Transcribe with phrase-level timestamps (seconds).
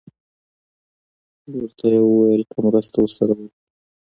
[1.57, 3.57] ورته یې وویل که مرسته ورسره وکړي.